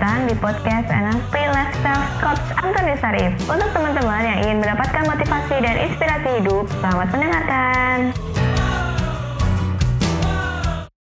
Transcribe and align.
datang 0.00 0.24
di 0.24 0.32
podcast 0.40 0.88
NLP 0.88 1.34
Lifestyle 1.52 2.08
Coach 2.24 2.40
Antoni 2.56 2.96
Sarif. 3.04 3.36
Untuk 3.44 3.68
teman-teman 3.68 4.24
yang 4.24 4.38
ingin 4.48 4.56
mendapatkan 4.64 5.04
motivasi 5.04 5.60
dan 5.60 5.76
inspirasi 5.76 6.40
hidup, 6.40 6.64
selamat 6.80 7.12
mendengarkan. 7.12 7.96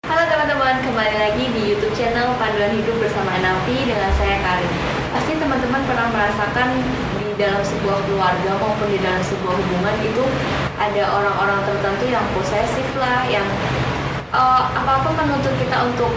Halo 0.00 0.24
teman-teman, 0.32 0.80
kembali 0.80 1.12
lagi 1.12 1.44
di 1.44 1.60
YouTube 1.76 1.92
channel 1.92 2.40
Panduan 2.40 2.72
Hidup 2.72 2.96
bersama 2.96 3.36
NLP 3.36 3.84
dengan 3.84 4.08
saya 4.16 4.40
Karin. 4.40 4.72
Pasti 5.12 5.32
teman-teman 5.44 5.82
pernah 5.84 6.08
merasakan 6.16 6.68
di 7.20 7.28
dalam 7.36 7.60
sebuah 7.60 8.00
keluarga 8.00 8.50
maupun 8.56 8.88
di 8.88 8.96
dalam 9.04 9.20
sebuah 9.20 9.60
hubungan 9.60 9.96
itu 10.00 10.24
ada 10.80 11.04
orang-orang 11.12 11.60
tertentu 11.68 12.04
yang 12.08 12.24
posesif 12.32 12.88
lah, 12.96 13.28
yang 13.28 13.44
uh, 14.32 14.72
apa-apa 14.72 15.20
menuntut 15.20 15.52
kita 15.60 15.84
untuk 15.84 16.16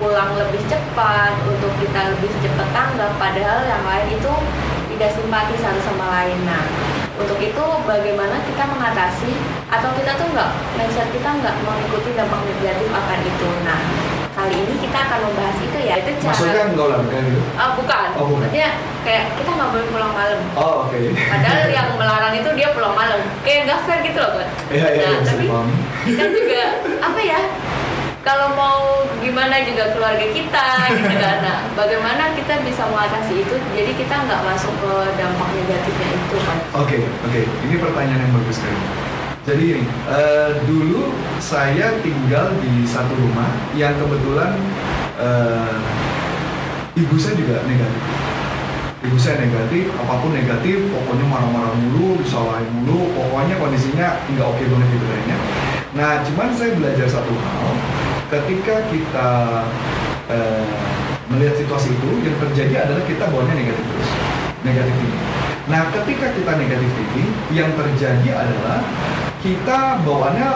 pulang 0.00 0.32
lebih 0.32 0.64
cepat, 0.64 1.36
untuk 1.44 1.68
kita 1.76 2.16
lebih 2.16 2.32
cepat 2.40 2.68
tanggap, 2.72 3.12
padahal 3.20 3.68
yang 3.68 3.84
lain 3.84 4.08
itu 4.16 4.32
tidak 4.96 5.10
simpati 5.12 5.54
satu 5.60 5.80
sama 5.84 6.08
lain. 6.08 6.40
Nah, 6.48 6.64
untuk 7.20 7.36
itu 7.36 7.64
bagaimana 7.84 8.40
kita 8.48 8.64
mengatasi 8.64 9.32
atau 9.68 9.92
kita 9.92 10.16
tuh 10.16 10.26
nggak 10.32 10.50
mindset 10.80 11.08
kita 11.12 11.28
nggak 11.28 11.54
mengikuti 11.68 12.16
dampak 12.16 12.40
negatif 12.48 12.88
akan 12.88 13.18
itu. 13.28 13.48
Nah, 13.60 13.80
kali 14.32 14.56
ini 14.56 14.74
kita 14.80 14.98
akan 15.04 15.20
membahas 15.28 15.58
itu 15.60 15.78
ya. 15.84 15.94
Itu 16.00 16.10
cara. 16.24 16.32
Maksudnya 16.32 16.62
enggak 16.72 16.86
ulang 16.88 17.04
gitu? 17.12 17.40
Ah, 17.60 17.70
bukan. 17.76 18.08
Oh, 18.16 18.24
bukan. 18.24 18.48
Maksudnya 18.48 18.68
kayak 19.04 19.24
kita 19.36 19.50
nggak 19.52 19.68
boleh 19.68 19.86
pulang 19.92 20.12
malam. 20.16 20.40
Oh 20.56 20.74
oke. 20.88 20.98
Padahal 21.12 21.68
yang 21.78 21.88
melarang 22.00 22.34
itu 22.40 22.48
dia 22.56 22.68
pulang 22.72 22.94
malam. 22.96 23.20
Kayak 23.44 23.60
nggak 23.68 23.80
fair 23.84 24.00
gitu 24.00 24.18
loh, 24.24 24.32
kan? 24.40 24.48
Iya 24.72 24.86
iya 24.96 25.04
Nah, 25.04 25.12
iya, 25.12 25.20
bisa 25.20 25.34
tapi 25.36 25.44
kita 26.08 26.24
juga 26.32 26.62
apa 27.04 27.20
ya? 27.20 27.40
Kalau 28.20 28.52
mau 28.52 29.08
gimana 29.24 29.64
juga 29.64 29.96
keluarga 29.96 30.26
kita 30.28 30.66
gitu 30.92 31.14
kan. 31.16 31.40
Nah, 31.40 31.58
bagaimana 31.72 32.36
kita 32.36 32.60
bisa 32.68 32.84
mengatasi 32.92 33.48
itu? 33.48 33.56
Jadi 33.72 33.96
kita 33.96 34.12
nggak 34.28 34.44
masuk 34.44 34.76
ke 34.76 34.92
dampak 35.16 35.48
negatifnya 35.56 36.08
itu 36.12 36.36
kan? 36.44 36.58
Oke 36.84 37.00
oke. 37.24 37.40
Ini 37.64 37.74
pertanyaan 37.80 38.20
yang 38.20 38.32
bagus 38.36 38.60
sekali. 38.60 38.80
Jadi 39.48 39.64
ini 39.72 39.84
eh, 40.12 40.52
dulu 40.68 41.16
saya 41.40 41.96
tinggal 42.04 42.52
di 42.60 42.84
satu 42.84 43.16
rumah 43.16 43.48
yang 43.72 43.96
kebetulan 43.96 44.52
eh, 45.16 45.80
ibu 47.00 47.16
saya 47.16 47.40
juga 47.40 47.64
negatif. 47.64 48.04
Ibu 49.00 49.16
saya 49.16 49.40
negatif, 49.40 49.88
apa 49.96 50.20
pun 50.20 50.36
negatif, 50.36 50.76
pokoknya 50.92 51.24
marah-marah 51.24 51.72
mulu, 51.72 52.20
disalahin 52.20 52.68
mulu, 52.68 53.08
pokoknya 53.16 53.56
kondisinya 53.56 54.20
nggak 54.28 54.44
oke 54.44 54.60
banget 54.60 54.88
gitu 54.92 55.06
kayaknya. 55.08 55.36
Nah, 55.96 56.20
cuman 56.20 56.52
saya 56.52 56.76
belajar 56.76 57.08
satu 57.08 57.32
hal, 57.32 57.74
ketika 58.30 58.86
kita 58.86 59.30
eh, 60.30 60.64
melihat 61.26 61.54
situasi 61.58 61.90
itu, 61.98 62.10
yang 62.22 62.38
terjadi 62.38 62.74
adalah 62.86 63.02
kita 63.04 63.24
bawanya 63.26 63.54
negatif 63.58 63.84
terus, 63.84 64.10
negatif 64.62 64.94
tinggi. 64.94 65.20
Nah, 65.70 65.82
ketika 65.94 66.26
kita 66.34 66.52
negatif 66.58 66.90
tinggi, 66.94 67.24
yang 67.54 67.70
terjadi 67.74 68.30
adalah 68.34 68.82
kita 69.42 70.02
bawaannya, 70.06 70.50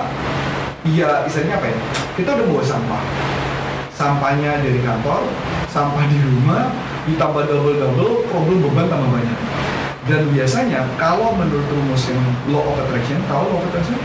ya 0.94 1.26
istilahnya 1.26 1.58
apa 1.58 1.66
ya? 1.70 1.78
Kita 2.14 2.30
udah 2.38 2.46
bawa 2.46 2.62
sampah, 2.62 3.02
sampahnya 3.94 4.62
dari 4.62 4.80
kantor, 4.82 5.26
sampah 5.70 6.04
di 6.10 6.18
rumah, 6.22 6.70
ditambah 7.06 7.42
double-double, 7.46 8.26
problem 8.30 8.58
beban 8.70 8.86
tambah 8.90 9.10
banyak. 9.10 9.40
Dan 10.04 10.28
biasanya 10.30 10.84
kalau 11.00 11.32
menurut 11.32 11.64
rumus 11.70 12.10
yang 12.12 12.22
law 12.52 12.60
of 12.60 12.76
attraction, 12.76 13.18
tahu 13.30 13.48
law 13.50 13.58
of 13.62 13.66
attraction? 13.70 13.98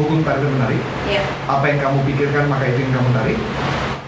Hukum 0.00 0.24
tarik 0.24 0.40
dan 0.40 0.52
menarik. 0.56 0.82
Iya. 1.04 1.22
Apa 1.44 1.64
yang 1.68 1.78
kamu 1.84 1.98
pikirkan 2.08 2.48
maka 2.48 2.64
itu 2.72 2.88
yang 2.88 2.92
kamu 2.96 3.10
tarik. 3.12 3.38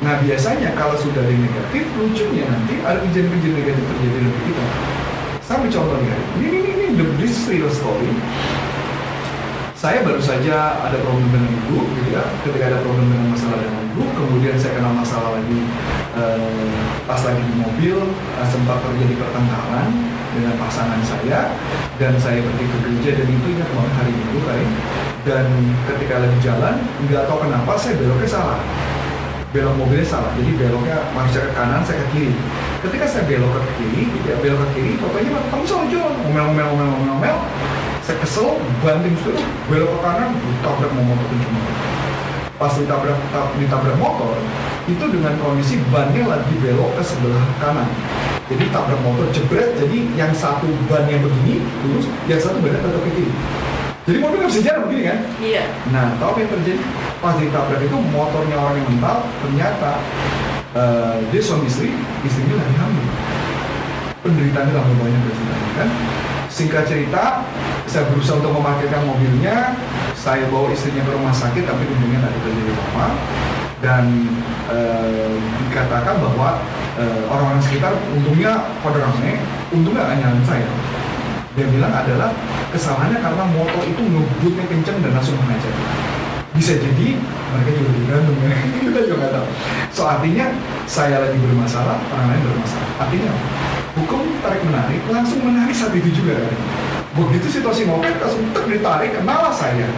Nah 0.00 0.14
biasanya 0.24 0.72
kalau 0.72 0.96
sudah 0.96 1.20
ada 1.20 1.30
yang 1.30 1.44
negatif, 1.44 1.84
lucunya 1.94 2.48
nanti 2.48 2.74
ada 2.80 2.98
kejadian-kejadian 3.04 3.56
negatif 3.60 3.84
terjadi 3.86 4.16
hidup 4.24 4.36
kita. 4.48 4.64
Saya 5.44 5.54
ambil 5.60 5.70
contoh 5.70 5.96
nih, 6.00 6.08
Kak. 6.08 6.20
ini, 6.40 6.48
ini, 6.48 6.70
ini, 6.72 6.86
the, 6.96 7.04
this 7.20 7.34
is 7.36 7.44
real 7.44 7.68
story. 7.68 8.08
Saya 9.76 10.06
baru 10.06 10.22
saja 10.22 10.78
ada 10.78 10.94
problem 11.02 11.26
dengan 11.28 11.50
ibu, 11.50 11.82
gitu 11.98 12.14
ya. 12.14 12.22
Ketika 12.46 12.70
ada 12.70 12.78
problem 12.80 13.10
dengan 13.10 13.34
masalah 13.34 13.58
dengan 13.58 13.82
ibu, 13.90 14.02
kemudian 14.14 14.54
saya 14.54 14.72
kena 14.78 14.90
masalah 14.94 15.30
lagi 15.36 15.60
eh, 16.14 16.70
pas 17.04 17.20
lagi 17.26 17.42
di 17.42 17.54
mobil, 17.58 17.98
eh, 18.14 18.46
sempat 18.48 18.78
terjadi 18.86 19.14
pertengkaran 19.18 19.86
dengan 20.32 20.54
pasangan 20.56 21.02
saya, 21.02 21.52
dan 21.98 22.14
saya 22.16 22.40
pergi 22.40 22.64
ke 22.64 22.76
gereja 22.86 23.10
dan 23.20 23.26
itu 23.28 23.46
ingat 23.58 23.68
banget 23.74 23.92
hari 23.98 24.12
minggu 24.14 24.38
kayak. 24.46 24.70
Dan 25.22 25.46
ketika 25.86 26.18
lagi 26.18 26.38
jalan, 26.42 26.82
nggak 27.06 27.30
tahu 27.30 27.46
kenapa 27.46 27.78
saya 27.78 27.94
beloknya 27.94 28.26
salah. 28.26 28.58
Belok 29.52 29.76
mobilnya 29.76 30.08
salah 30.08 30.32
jadi 30.32 30.48
beloknya 30.56 30.96
maksudnya 31.12 31.44
ke 31.46 31.52
kanan 31.52 31.84
saya 31.84 32.00
ke 32.02 32.06
kiri. 32.16 32.34
Ketika 32.82 33.04
saya 33.04 33.22
belok 33.28 33.52
ke 33.52 33.60
kiri 33.78 34.02
ya 34.24 34.34
belok 34.40 34.64
ke 34.64 34.68
kiri 34.74 34.92
bapaknya 34.96 35.44
kamu 35.52 35.64
salah 35.68 35.86
jalan 35.92 36.12
ngomel 36.24 36.44
ngomel 36.50 36.66
ngomel 36.72 36.86
ngomel 36.88 37.06
ngomel. 37.12 37.36
Saya 38.00 38.16
kesel 38.24 38.58
banting 38.80 39.12
sudah 39.20 39.44
belok 39.68 39.92
ke 39.92 39.98
kanan 40.00 40.30
ditabrak 40.40 40.90
mau 40.96 41.04
motor. 41.04 41.26
Banget. 41.28 41.76
pas 42.56 42.72
ditabrak 42.78 43.18
tab- 43.34 43.54
ditabrak 43.58 43.96
motor 43.98 44.38
itu 44.86 45.04
dengan 45.10 45.34
kondisi 45.42 45.82
bannya 45.92 46.22
lagi 46.26 46.54
belok 46.56 46.96
ke 46.96 47.02
sebelah 47.04 47.44
kanan. 47.60 47.86
Jadi 48.48 48.64
tabrak 48.72 48.98
motor 49.04 49.28
jebret 49.36 49.76
jadi 49.76 49.98
yang 50.16 50.32
satu 50.32 50.66
ban 50.88 51.04
yang 51.06 51.20
begini 51.20 51.60
lurus 51.84 52.08
yang 52.24 52.40
satu 52.40 52.56
bannya 52.58 52.80
tetap 52.80 53.04
ke 53.04 53.10
kiri 53.20 53.32
jadi 54.02 54.18
mobil 54.18 54.42
nggak 54.42 54.50
bisa 54.50 54.62
jalan 54.66 54.80
begini 54.90 55.02
kan 55.06 55.18
Iya. 55.38 55.64
Nah, 55.94 56.04
tahu 56.18 56.28
apa 56.34 56.38
yang 56.42 56.50
terjadi? 56.58 56.82
Pas 57.22 57.34
ditabrak 57.38 57.80
itu 57.86 57.96
motornya 58.10 58.56
orang 58.58 58.74
yang 58.82 58.88
mental, 58.90 59.16
ternyata 59.46 59.90
eh, 60.74 61.16
dia 61.30 61.42
suami 61.42 61.70
istri, 61.70 61.94
istrinya 62.26 62.58
lagi 62.58 62.74
hamil. 62.82 63.06
Penderitaannya 64.22 64.72
tambah 64.74 64.96
banyak 64.98 65.20
dari 65.22 65.44
kan. 65.78 65.88
Singkat 66.52 66.84
cerita, 66.84 67.46
saya 67.88 68.04
berusaha 68.12 68.38
untuk 68.42 68.52
memarkirkan 68.54 69.06
mobilnya, 69.08 69.78
saya 70.18 70.44
bawa 70.52 70.68
istrinya 70.74 71.00
ke 71.06 71.10
rumah 71.14 71.32
sakit, 71.32 71.64
tapi 71.64 71.82
untungnya 71.86 72.26
nggak 72.26 72.34
terjadi 72.42 72.70
apa-apa. 72.74 73.06
Dan 73.82 74.04
eh, 74.70 75.34
dikatakan 75.70 76.22
bahwa 76.22 76.58
eh, 76.98 77.22
orang-orang 77.30 77.62
sekitar 77.62 77.94
untungnya 78.14 78.66
pada 78.82 78.98
rame, 78.98 79.38
untungnya 79.70 80.10
nyalain 80.10 80.42
saya 80.42 80.66
dia 81.52 81.66
bilang 81.68 81.92
adalah 81.92 82.32
kesalahannya 82.72 83.20
karena 83.20 83.44
motor 83.52 83.84
itu 83.84 84.02
ngebutnya 84.02 84.64
kenceng 84.66 84.98
dan 85.04 85.12
langsung 85.12 85.36
mengajar. 85.44 85.74
Bisa 86.52 86.76
jadi 86.76 87.16
mereka 87.52 87.70
juga 87.76 87.90
berantem 88.08 88.36
ya. 88.40 88.52
Kita 88.88 88.98
juga 89.08 89.16
nggak 89.20 89.32
tahu. 89.36 89.46
So 89.92 90.02
artinya 90.08 90.46
saya 90.88 91.16
lagi 91.20 91.36
bermasalah 91.36 91.96
orang 92.12 92.26
lain 92.32 92.42
bermasalah. 92.48 92.88
Artinya 93.00 93.30
hukum 93.96 94.20
tarik 94.40 94.62
menarik 94.64 95.00
langsung 95.08 95.40
menarik 95.44 95.76
saat 95.76 95.92
itu 95.92 96.10
juga. 96.12 96.36
Kan 96.40 96.56
begitu 97.12 97.60
situasi 97.60 97.84
mobil 97.84 98.08
langsung 98.16 98.40
tek 98.56 98.64
ditarik 98.64 99.12
kenalah 99.12 99.52
saya. 99.52 99.88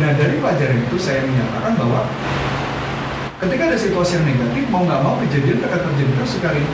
Nah 0.00 0.10
dari 0.16 0.36
pelajaran 0.40 0.78
itu 0.84 0.96
saya 1.00 1.24
menyatakan 1.24 1.72
bahwa 1.80 2.04
ketika 3.44 3.62
ada 3.72 3.78
situasi 3.80 4.20
yang 4.20 4.24
negatif 4.28 4.64
mau 4.68 4.84
nggak 4.84 5.00
mau 5.00 5.16
kejadian 5.24 5.64
akan 5.64 5.80
terjadi 5.88 6.12
sekali. 6.28 6.64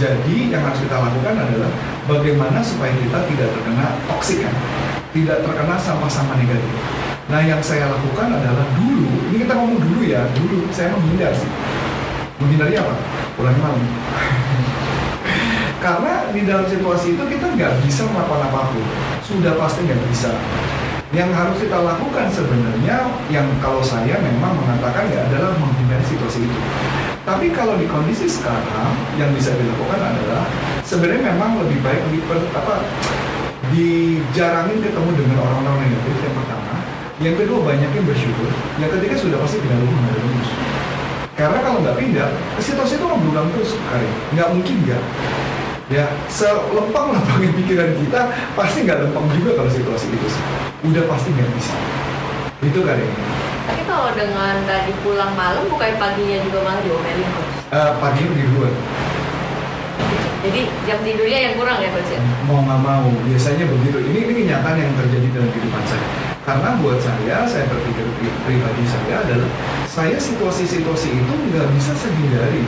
Jadi 0.00 0.48
yang 0.48 0.64
harus 0.64 0.80
kita 0.80 0.96
lakukan 0.96 1.34
adalah 1.36 1.68
bagaimana 2.08 2.64
supaya 2.64 2.92
kita 2.96 3.18
tidak 3.28 3.48
terkena 3.52 3.86
toksik 4.08 4.38
kan, 4.44 4.54
tidak 5.12 5.44
terkena 5.44 5.76
sama-sama 5.76 6.38
negatif. 6.38 6.74
Nah 7.30 7.40
yang 7.46 7.62
saya 7.62 7.86
lakukan 7.86 8.26
adalah 8.26 8.66
dulu, 8.74 9.06
ini 9.30 9.46
kita 9.46 9.54
ngomong 9.54 9.78
dulu 9.78 10.00
ya, 10.02 10.26
dulu 10.34 10.66
saya 10.74 10.90
menghindar 10.96 11.30
sih. 11.34 11.50
Menghindari 12.40 12.74
apa? 12.80 12.94
Pulang 13.36 13.58
malam. 13.60 13.80
Karena 15.84 16.28
di 16.28 16.44
dalam 16.44 16.68
situasi 16.68 17.16
itu 17.16 17.22
kita 17.24 17.46
nggak 17.56 17.72
bisa 17.86 18.04
melakukan 18.10 18.52
apa 18.52 18.68
pun, 18.68 18.84
sudah 19.24 19.56
pasti 19.56 19.88
nggak 19.88 20.02
bisa. 20.12 20.28
Yang 21.10 21.30
harus 21.34 21.56
kita 21.58 21.78
lakukan 21.82 22.30
sebenarnya, 22.30 23.02
yang 23.34 23.46
kalau 23.58 23.82
saya 23.82 24.14
memang 24.22 24.54
mengatakan 24.54 25.10
ya 25.10 25.26
adalah 25.26 25.58
menghindari 25.58 26.04
situasi 26.06 26.46
itu. 26.46 26.58
Tapi 27.26 27.52
kalau 27.54 27.78
di 27.78 27.86
kondisi 27.86 28.26
sekarang 28.26 28.96
yang 29.20 29.30
bisa 29.36 29.54
dilakukan 29.54 30.00
adalah 30.00 30.48
sebenarnya 30.90 31.22
memang 31.30 31.62
lebih 31.62 31.78
baik 31.86 32.02
di 32.10 32.18
apa 32.50 32.82
dijarangin 33.70 34.82
ketemu 34.82 35.10
dengan 35.14 35.36
orang-orang 35.46 35.86
negatif 35.86 36.18
yang 36.18 36.34
pertama. 36.34 36.74
Yang 37.22 37.34
kedua 37.46 37.58
banyakin 37.62 38.02
bersyukur. 38.02 38.50
Yang 38.82 38.90
ketiga 38.98 39.14
sudah 39.22 39.38
pasti 39.38 39.62
pindah 39.62 39.78
rumah 39.78 39.98
nggak 40.02 40.10
ada 40.18 40.22
terus. 40.26 40.50
Karena 41.38 41.58
kalau 41.62 41.78
nggak 41.86 41.96
pindah, 41.96 42.28
situasi 42.58 42.98
itu 42.98 43.04
akan 43.06 43.18
berulang 43.22 43.48
terus 43.54 43.70
kali. 43.86 44.08
Nggak 44.34 44.48
mungkin 44.50 44.74
nggak. 44.82 45.02
Ya, 45.90 46.06
selempang 46.26 47.14
lempangin 47.14 47.52
pikiran 47.62 47.90
kita 47.94 48.20
pasti 48.58 48.78
nggak 48.82 48.98
lempang 49.06 49.26
juga 49.30 49.62
kalau 49.62 49.70
situasi 49.70 50.10
itu. 50.10 50.26
Udah 50.90 51.06
pasti 51.06 51.28
nggak 51.30 51.50
bisa. 51.54 51.74
Itu 52.66 52.82
kali. 52.82 53.06
Tapi 53.70 53.82
kalau 53.86 54.10
dengan 54.18 54.58
tadi 54.66 54.90
pulang 55.06 55.38
malam, 55.38 55.70
bukan 55.70 55.94
paginya 56.02 56.42
juga 56.42 56.58
malah 56.66 56.82
diomelin 56.82 57.28
kok. 57.30 57.46
Eh, 57.78 57.90
pagi 58.02 58.26
di 58.26 58.44
luar. 58.58 58.74
Jadi 60.40 60.62
jam 60.88 60.98
tidurnya 61.04 61.38
yang 61.50 61.54
kurang 61.60 61.84
ya 61.84 61.92
coach 61.92 62.16
ya? 62.16 62.20
mau 62.50 62.66
nggak 62.66 62.80
mau 62.82 63.06
biasanya 63.28 63.64
begitu 63.70 63.98
ini 64.10 64.18
ini 64.26 64.32
kenyataan 64.42 64.76
yang 64.80 64.92
terjadi 64.98 65.26
dalam 65.38 65.48
kehidupan 65.54 65.84
saya 65.86 66.06
karena 66.42 66.68
buat 66.82 66.98
saya 66.98 67.36
saya 67.46 67.64
berpikir 67.70 68.06
pribadi 68.42 68.84
saya 68.90 69.22
adalah 69.22 69.50
saya 69.86 70.18
situasi-situasi 70.18 71.08
itu 71.14 71.32
nggak 71.54 71.68
bisa 71.78 71.94
saya 71.94 72.10
hindari 72.18 72.66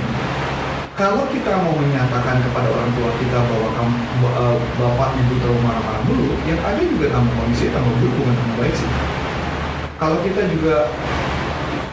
kalau 0.92 1.24
kita 1.32 1.50
mau 1.66 1.74
menyatakan 1.74 2.44
kepada 2.46 2.68
orang 2.68 2.92
tua 2.94 3.10
kita 3.18 3.38
bahwa 3.42 3.68
kamu 3.74 3.96
uh, 4.38 4.56
bapak 4.76 5.16
ibu 5.18 5.40
terlalu 5.40 5.60
marah-marah 5.64 6.04
dulu, 6.04 6.36
yang 6.44 6.60
ada 6.60 6.78
juga 6.84 7.16
tambah 7.16 7.32
kondisi 7.32 7.72
tambah 7.72 7.96
bukan 7.96 8.34
tambah 8.36 8.56
baik 8.60 8.74
sih. 8.76 8.90
Kalau 9.96 10.20
kita 10.20 10.52
juga 10.52 10.92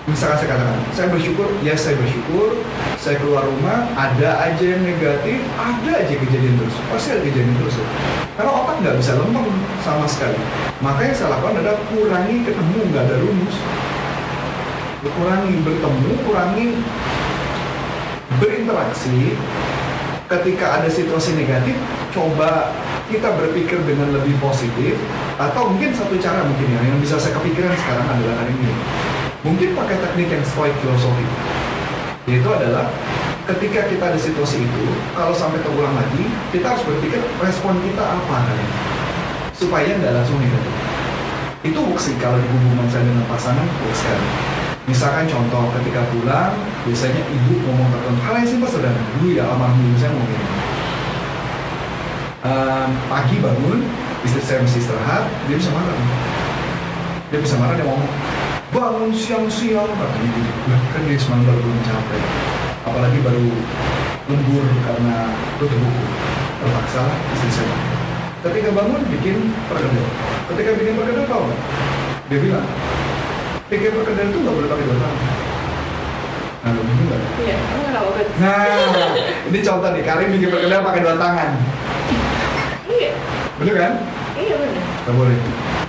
misalkan 0.09 0.37
saya 0.41 0.49
katakan, 0.57 0.79
saya 0.91 1.07
bersyukur, 1.13 1.47
ya 1.61 1.73
saya 1.77 1.95
bersyukur, 2.01 2.57
saya 2.97 3.15
keluar 3.21 3.45
rumah, 3.45 3.85
ada 3.93 4.41
aja 4.41 4.65
yang 4.65 4.81
negatif, 4.81 5.37
ada 5.55 5.91
aja 5.93 6.13
kejadian 6.13 6.57
terus, 6.57 6.75
pasti 6.89 7.13
ada 7.13 7.21
kejadian 7.21 7.55
terus. 7.61 7.75
Karena 8.33 8.51
otak 8.51 8.75
nggak 8.81 8.95
bisa 8.97 9.11
lempeng 9.21 9.49
sama 9.85 10.05
sekali. 10.09 10.39
Maka 10.81 10.99
yang 11.05 11.15
saya 11.15 11.29
lakukan 11.37 11.61
adalah 11.61 11.79
kurangi 11.93 12.35
ketemu, 12.41 12.77
nggak 12.89 13.03
ada 13.05 13.15
rumus. 13.21 13.55
Kurangi 14.99 15.53
bertemu, 15.63 16.11
kurangi 16.27 16.67
berinteraksi 18.39 19.35
ketika 20.29 20.65
ada 20.79 20.89
situasi 20.89 21.33
negatif 21.33 21.73
coba 22.13 22.69
kita 23.09 23.33
berpikir 23.33 23.81
dengan 23.81 24.13
lebih 24.13 24.37
positif 24.37 24.93
atau 25.41 25.73
mungkin 25.73 25.89
satu 25.89 26.13
cara 26.21 26.45
mungkin 26.45 26.69
ya 26.69 26.81
yang 26.85 27.01
bisa 27.01 27.17
saya 27.17 27.33
kepikiran 27.41 27.73
sekarang 27.73 28.05
adalah 28.05 28.37
hari 28.37 28.53
ini 28.53 28.73
mungkin 29.43 29.75
pakai 29.75 29.97
teknik 30.03 30.27
yang 30.31 30.43
stoik 30.43 30.75
filosofi 30.83 31.25
yaitu 32.27 32.49
adalah 32.51 32.91
ketika 33.47 33.87
kita 33.89 34.03
ada 34.13 34.19
situasi 34.19 34.61
itu 34.61 34.85
kalau 35.15 35.33
sampai 35.33 35.63
terulang 35.63 35.95
lagi 35.95 36.27
kita 36.53 36.75
harus 36.75 36.83
berpikir 36.85 37.23
respon 37.39 37.79
kita 37.81 38.03
apa 38.03 38.37
kan 38.45 38.59
supaya 39.55 39.95
nggak 39.95 40.13
langsung 40.13 40.37
negatif 40.37 40.75
itu 41.59 41.81
sih 41.99 42.15
kalau 42.19 42.39
di 42.39 42.47
hubungan 42.47 42.87
saya 42.87 43.03
dengan 43.03 43.25
pasangan 43.27 43.67
works 43.83 43.99
sekali 43.99 44.29
Misalkan 44.89 45.29
contoh 45.29 45.69
ketika 45.77 46.01
pulang, 46.09 46.57
biasanya 46.81 47.21
ibu 47.29 47.61
ngomong 47.61 47.93
tertentu 47.93 48.21
hal 48.25 48.41
yang 48.41 48.49
simpel 48.49 48.69
sederhana. 48.73 49.05
Dulu 49.21 49.37
ya 49.37 49.45
almarhum 49.45 49.85
ibu 49.85 49.97
saya 50.01 50.09
ngomong 50.17 50.29
gini. 50.33 50.47
Um, 52.41 52.89
pagi 53.05 53.35
bangun, 53.37 53.85
istri 54.25 54.41
saya 54.41 54.65
mesti 54.65 54.81
istirahat, 54.81 55.29
dia 55.45 55.61
bisa 55.61 55.69
marah. 55.77 55.93
Dia 57.29 57.37
bisa 57.37 57.55
marah, 57.61 57.77
dia 57.77 57.85
ngomong, 57.85 58.09
bangun 58.69 59.11
siang-siang, 59.13 59.89
katanya 59.89 60.29
gitu. 60.33 60.51
kan 60.93 61.03
baru 61.45 61.59
belum 61.61 61.79
capek. 61.85 62.23
Apalagi 62.85 63.19
baru 63.21 63.47
lembur 64.29 64.65
karena 64.85 65.17
tutup 65.57 65.79
buku. 65.79 66.05
Terpaksa 66.59 67.03
istri 67.37 67.51
saya. 67.63 67.77
Ketika 68.45 68.69
bangun, 68.71 69.01
bikin 69.09 69.51
perkedel. 69.67 70.05
Ketika 70.51 70.69
bikin 70.79 70.93
perkedel, 70.95 71.25
tahu 71.27 71.47
Dia 72.29 72.39
bilang, 72.45 72.67
pikir 73.69 73.93
perkedel 73.93 74.33
itu 74.33 74.37
nggak 74.41 74.55
boleh 74.57 74.69
pakai 74.73 74.85
dua 74.89 74.97
tangan 74.97 75.17
nah 76.59 76.69
lo 76.75 76.81
bingung 76.83 77.07
nggak 77.07 77.21
iya 77.45 77.57
nah 78.41 78.65
ini 79.47 79.59
contoh 79.61 79.89
nih 79.93 80.03
Karim 80.03 80.29
bikin 80.33 80.49
perkedel 80.49 80.81
pakai 80.81 81.01
dua 81.05 81.15
tangan 81.21 81.51
iya 82.89 83.11
bener 83.61 83.75
kan 83.77 83.93
iya 84.39 84.55
bener. 84.55 84.83
Nggak 85.03 85.15
boleh. 85.15 85.37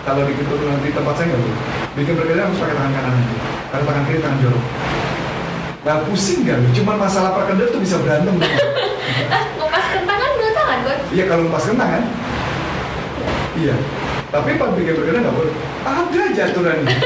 Kalau 0.01 0.23
bikin 0.27 0.45
nanti 0.47 0.89
tempat 0.91 1.15
saya 1.15 1.27
nggak 1.31 1.43
boleh. 1.43 1.59
Bikin 1.95 2.15
perkedel 2.19 2.43
harus 2.43 2.59
pakai 2.59 2.77
tangan 2.77 2.93
kanan 2.95 3.15
aja 3.15 3.37
karena 3.71 3.85
tangan 3.87 4.03
kiri 4.11 4.21
tangan 4.23 4.39
jorok. 4.43 4.65
Nah 5.81 5.97
pusing 6.05 6.45
gak 6.45 6.61
Cuma 6.77 6.93
masalah 7.01 7.31
perkedel 7.33 7.67
tuh 7.73 7.81
bisa 7.81 7.97
berantem. 8.03 8.37
Ah, 9.11 9.43
ngepaskan 9.59 10.07
tangan 10.07 10.31
dua 10.39 10.51
tangan 10.55 10.79
kan? 10.87 10.99
Iya 11.11 11.25
kalau 11.27 11.43
ngepaskan 11.51 11.77
tangan 11.83 12.03
Iya. 13.59 13.75
Tapi 14.31 14.51
pas 14.55 14.71
bikin 14.79 14.95
perkedel 14.95 15.21
nggak 15.27 15.35
boleh. 15.35 15.55
Ada 15.83 16.21
aja 16.31 16.43
aturannya. 16.51 16.87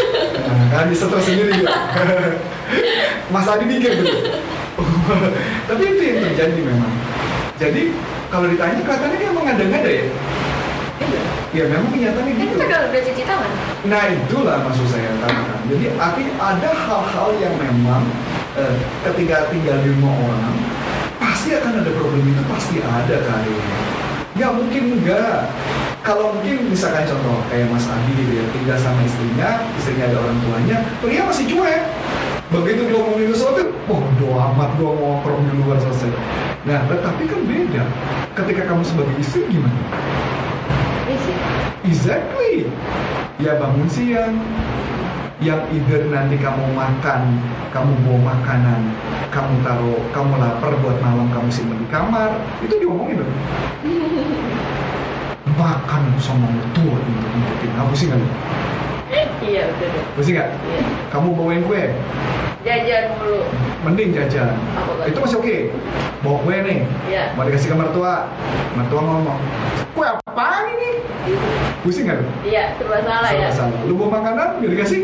Nah, 0.44 0.68
kan 0.70 0.86
bisa 0.92 1.08
terus 1.08 1.24
sendiri 1.24 1.50
juga. 1.56 1.72
Mas 3.32 3.48
Adi 3.48 3.64
mikir 3.64 3.96
tuh. 3.96 4.06
Tapi 5.66 5.82
itu 5.82 6.02
yang 6.04 6.20
terjadi 6.30 6.60
memang. 6.60 6.92
Jadi 7.56 7.96
kalau 8.28 8.46
ditanya 8.52 8.82
kelihatannya 8.84 9.16
dia 9.18 9.28
emang 9.32 9.46
ada-ada 9.48 9.88
ya 9.88 10.04
ya 11.54 11.70
memang 11.70 11.88
kenyataannya 11.94 12.34
kan 12.34 12.46
gitu 12.50 12.56
kita 12.58 12.76
udah 12.90 13.02
cuci 13.06 13.22
tangan. 13.22 13.50
Nah 13.86 14.02
itulah 14.10 14.58
maksud 14.66 14.86
saya 14.90 15.06
katakan 15.22 15.60
jadi 15.70 15.86
arti 15.94 16.22
ada 16.34 16.70
hal-hal 16.74 17.28
yang 17.38 17.54
memang 17.54 18.02
eh, 18.58 18.74
ketika 19.06 19.46
tinggal 19.54 19.78
di 19.86 19.88
rumah 19.94 20.14
orang 20.18 20.54
pasti 21.22 21.54
akan 21.54 21.78
ada 21.78 21.90
problem 21.94 22.26
itu 22.26 22.42
pasti 22.50 22.82
ada 22.82 23.16
kali. 23.22 23.54
Nggak 24.34 24.50
mungkin 24.50 24.82
enggak 24.98 25.46
kalau 26.02 26.34
mungkin 26.34 26.74
misalkan 26.74 27.06
contoh 27.06 27.38
kayak 27.46 27.70
Mas 27.70 27.86
Adi 27.86 28.12
gitu 28.18 28.32
ya 28.34 28.44
tinggal 28.50 28.76
sama 28.82 29.00
istrinya 29.06 29.62
istrinya 29.78 30.04
ada 30.10 30.18
orang 30.26 30.38
tuanya 30.42 30.76
pria 30.98 31.22
masih 31.22 31.46
cuek. 31.54 31.82
Begitu 32.50 32.82
dia 32.90 32.98
ngomongin 32.98 33.30
sesuatu 33.30 33.62
oh 33.86 34.02
doa 34.18 34.50
amat 34.52 34.74
gua 34.74 34.90
mau 35.22 35.38
di 35.38 35.54
luar 35.62 35.78
selesai. 35.78 36.10
Nah 36.66 36.82
tetapi 36.90 37.30
kan 37.30 37.40
beda. 37.46 37.84
Ketika 38.34 38.62
kamu 38.66 38.82
sebagai 38.82 39.14
istri 39.22 39.46
gimana 39.46 39.78
exactly 41.84 42.68
ya 43.40 43.58
bangun 43.60 43.88
siang 43.90 44.34
yang 45.42 45.60
either 45.68 46.08
nanti 46.08 46.40
kamu 46.40 46.72
makan, 46.72 47.36
kamu 47.68 47.92
bawa 48.06 48.32
makanan, 48.32 48.80
kamu 49.28 49.60
taruh, 49.60 50.00
kamu 50.08 50.40
lapar 50.40 50.72
buat 50.80 50.96
malam 51.04 51.28
kamu 51.28 51.52
simpan 51.52 51.76
di 51.84 51.88
kamar, 51.92 52.32
itu 52.64 52.80
diomongin 52.80 53.20
dong. 53.20 53.32
makan 55.54 56.02
sama 56.16 56.48
mertua 56.48 56.96
untuk 56.98 57.30
ngikutin 57.30 57.72
aku 57.78 57.92
sih 57.94 58.06
nggak 58.10 58.24
iya 59.44 59.62
betul 59.68 59.90
Pusing 60.16 60.34
nggak? 60.40 60.50
Iya. 60.50 60.80
Kamu 61.12 61.28
bawain 61.36 61.62
kue? 61.68 61.84
Jajan 62.64 63.04
mulu. 63.20 63.44
Mending 63.84 64.10
jajan. 64.16 64.56
Apa 64.72 65.04
Itu 65.04 65.18
masih 65.20 65.38
oke. 65.38 65.56
Bawa 66.24 66.38
kue 66.42 66.56
nih. 66.64 66.78
Iya. 67.12 67.24
Mau 67.36 67.44
dikasih 67.44 67.68
ke 67.70 67.76
mertua. 67.76 68.14
Mertua 68.74 69.00
ngomong, 69.04 69.38
kue 69.94 70.06
apaan 70.08 70.63
ini? 70.63 70.63
Pusing 71.80 72.04
nggak? 72.08 72.20
Iya, 72.44 72.76
serba 72.76 72.98
salah 73.04 73.32
ya. 73.32 73.48
Salah. 73.48 73.80
Lu 73.88 73.96
bawa 73.96 74.20
makanan, 74.20 74.60
gak 74.60 74.70
dikasih? 74.76 75.00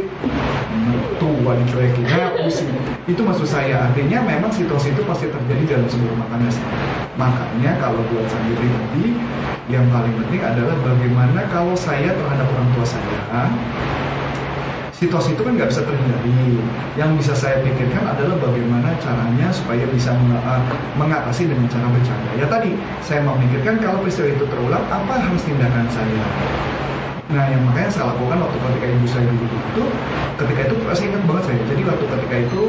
Mertua 0.71 1.53
dicuekin. 1.65 2.05
Nah, 2.05 2.31
pusing. 2.37 2.69
Itu 3.09 3.21
maksud 3.25 3.49
saya. 3.49 3.89
Artinya 3.89 4.25
memang 4.25 4.53
situasi 4.53 4.93
itu 4.93 5.03
pasti 5.09 5.33
terjadi 5.33 5.77
dalam 5.77 5.89
sebuah 5.89 6.17
makanan. 6.29 6.53
Makanya 7.17 7.73
kalau 7.81 8.01
buat 8.13 8.27
saya 8.29 8.53
pribadi, 8.53 9.17
yang 9.73 9.87
paling 9.89 10.15
penting 10.19 10.41
adalah 10.43 10.77
bagaimana 10.83 11.41
kalau 11.49 11.73
saya 11.77 12.13
terhadap 12.13 12.47
orang 12.49 12.69
tua 12.75 12.87
saya 12.87 13.49
situasi 15.00 15.32
itu 15.32 15.41
kan 15.41 15.56
nggak 15.56 15.73
bisa 15.73 15.81
terhindari. 15.81 16.61
Yang 17.00 17.11
bisa 17.25 17.32
saya 17.32 17.56
pikirkan 17.64 18.05
adalah 18.05 18.37
bagaimana 18.37 18.93
caranya 19.00 19.49
supaya 19.49 19.88
bisa 19.88 20.12
uh, 20.12 20.62
mengatasi 21.00 21.49
dengan 21.49 21.64
cara 21.73 21.88
bercanda. 21.88 22.30
Ya 22.37 22.47
tadi 22.47 22.76
saya 23.00 23.25
memikirkan 23.25 23.80
kalau 23.80 24.04
peristiwa 24.04 24.28
itu 24.28 24.45
terulang, 24.45 24.85
apa 24.92 25.14
harus 25.16 25.40
tindakan 25.49 25.88
saya? 25.88 26.23
Nah, 27.30 27.47
yang 27.47 27.62
makanya 27.62 27.87
saya 27.95 28.11
lakukan 28.11 28.42
waktu 28.42 28.59
ketika 28.59 28.87
ibu 28.90 29.07
saya 29.07 29.23
dulu 29.30 29.47
itu, 29.47 29.85
ketika 30.35 30.61
itu 30.66 30.75
saya 30.90 31.07
ingat 31.14 31.23
banget 31.30 31.45
saya. 31.47 31.61
Jadi 31.71 31.83
waktu 31.87 32.04
ketika 32.11 32.37
itu 32.42 32.62